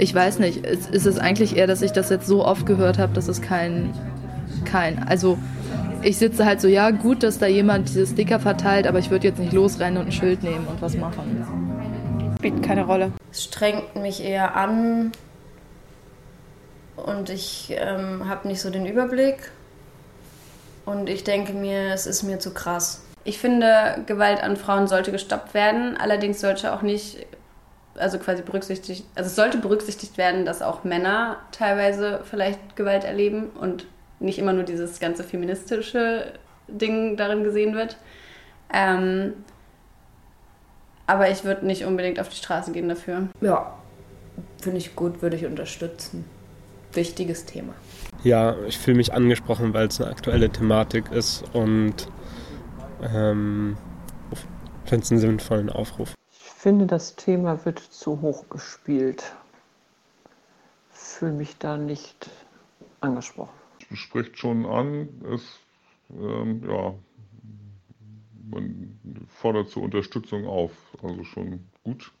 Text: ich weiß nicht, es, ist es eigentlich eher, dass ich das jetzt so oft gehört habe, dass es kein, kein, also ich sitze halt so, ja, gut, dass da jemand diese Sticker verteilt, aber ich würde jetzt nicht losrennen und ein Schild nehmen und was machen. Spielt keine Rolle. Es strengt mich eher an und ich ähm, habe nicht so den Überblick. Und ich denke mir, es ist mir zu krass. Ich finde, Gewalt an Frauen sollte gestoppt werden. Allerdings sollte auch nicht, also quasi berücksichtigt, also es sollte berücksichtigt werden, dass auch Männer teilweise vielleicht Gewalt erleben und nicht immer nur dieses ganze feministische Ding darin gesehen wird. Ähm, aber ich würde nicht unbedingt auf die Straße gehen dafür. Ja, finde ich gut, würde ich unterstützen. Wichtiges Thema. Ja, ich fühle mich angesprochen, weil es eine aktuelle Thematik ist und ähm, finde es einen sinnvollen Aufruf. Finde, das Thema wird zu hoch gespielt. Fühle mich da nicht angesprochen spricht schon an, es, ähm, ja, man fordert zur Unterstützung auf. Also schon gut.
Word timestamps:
ich 0.00 0.14
weiß 0.14 0.38
nicht, 0.38 0.64
es, 0.64 0.86
ist 0.88 1.06
es 1.06 1.18
eigentlich 1.18 1.56
eher, 1.56 1.66
dass 1.66 1.82
ich 1.82 1.92
das 1.92 2.08
jetzt 2.08 2.26
so 2.26 2.44
oft 2.44 2.64
gehört 2.64 2.98
habe, 2.98 3.12
dass 3.12 3.28
es 3.28 3.42
kein, 3.42 3.92
kein, 4.64 5.06
also 5.06 5.38
ich 6.02 6.16
sitze 6.16 6.46
halt 6.46 6.62
so, 6.62 6.68
ja, 6.68 6.90
gut, 6.90 7.22
dass 7.22 7.38
da 7.38 7.46
jemand 7.46 7.90
diese 7.90 8.06
Sticker 8.06 8.40
verteilt, 8.40 8.86
aber 8.86 8.98
ich 8.98 9.10
würde 9.10 9.28
jetzt 9.28 9.38
nicht 9.38 9.52
losrennen 9.52 9.98
und 9.98 10.06
ein 10.06 10.12
Schild 10.12 10.42
nehmen 10.42 10.66
und 10.66 10.80
was 10.80 10.96
machen. 10.96 11.44
Spielt 12.38 12.62
keine 12.62 12.86
Rolle. 12.86 13.12
Es 13.30 13.44
strengt 13.44 13.94
mich 13.96 14.24
eher 14.24 14.56
an 14.56 15.12
und 16.96 17.28
ich 17.28 17.76
ähm, 17.78 18.26
habe 18.26 18.48
nicht 18.48 18.62
so 18.62 18.70
den 18.70 18.86
Überblick. 18.86 19.52
Und 20.86 21.10
ich 21.10 21.22
denke 21.22 21.52
mir, 21.52 21.92
es 21.92 22.06
ist 22.06 22.22
mir 22.22 22.38
zu 22.38 22.54
krass. 22.54 23.02
Ich 23.24 23.38
finde, 23.38 24.02
Gewalt 24.06 24.42
an 24.42 24.56
Frauen 24.56 24.88
sollte 24.88 25.12
gestoppt 25.12 25.52
werden. 25.52 25.98
Allerdings 25.98 26.40
sollte 26.40 26.72
auch 26.72 26.80
nicht, 26.80 27.26
also 27.96 28.18
quasi 28.18 28.42
berücksichtigt, 28.42 29.04
also 29.14 29.28
es 29.28 29.36
sollte 29.36 29.58
berücksichtigt 29.58 30.18
werden, 30.18 30.44
dass 30.44 30.62
auch 30.62 30.84
Männer 30.84 31.38
teilweise 31.52 32.20
vielleicht 32.24 32.76
Gewalt 32.76 33.04
erleben 33.04 33.50
und 33.60 33.86
nicht 34.20 34.38
immer 34.38 34.52
nur 34.52 34.64
dieses 34.64 35.00
ganze 35.00 35.24
feministische 35.24 36.32
Ding 36.68 37.16
darin 37.16 37.42
gesehen 37.42 37.74
wird. 37.74 37.96
Ähm, 38.72 39.32
aber 41.06 41.30
ich 41.30 41.44
würde 41.44 41.66
nicht 41.66 41.84
unbedingt 41.84 42.20
auf 42.20 42.28
die 42.28 42.36
Straße 42.36 42.70
gehen 42.72 42.88
dafür. 42.88 43.28
Ja, 43.40 43.74
finde 44.60 44.78
ich 44.78 44.94
gut, 44.94 45.22
würde 45.22 45.36
ich 45.36 45.44
unterstützen. 45.44 46.24
Wichtiges 46.92 47.46
Thema. 47.46 47.74
Ja, 48.22 48.56
ich 48.66 48.78
fühle 48.78 48.96
mich 48.96 49.12
angesprochen, 49.12 49.74
weil 49.74 49.88
es 49.88 50.00
eine 50.00 50.10
aktuelle 50.10 50.50
Thematik 50.50 51.10
ist 51.10 51.44
und 51.52 51.94
ähm, 53.02 53.76
finde 54.84 55.04
es 55.04 55.10
einen 55.10 55.20
sinnvollen 55.20 55.70
Aufruf. 55.70 56.14
Finde, 56.60 56.86
das 56.86 57.16
Thema 57.16 57.64
wird 57.64 57.78
zu 57.78 58.20
hoch 58.20 58.48
gespielt. 58.50 59.34
Fühle 60.90 61.32
mich 61.32 61.56
da 61.58 61.76
nicht 61.76 62.30
angesprochen 63.00 63.60
spricht 63.96 64.38
schon 64.38 64.66
an, 64.66 65.08
es, 65.32 65.58
ähm, 66.10 66.62
ja, 66.68 66.94
man 68.50 68.98
fordert 69.28 69.70
zur 69.70 69.82
Unterstützung 69.82 70.46
auf. 70.46 70.72
Also 71.02 71.24
schon 71.24 71.66
gut. 71.84 72.12